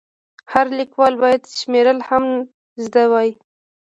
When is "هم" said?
2.09-2.23